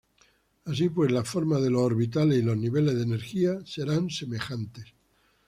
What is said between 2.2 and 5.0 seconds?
y los niveles de energía serán semejantes.